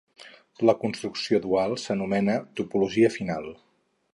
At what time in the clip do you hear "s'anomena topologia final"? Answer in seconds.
1.83-3.51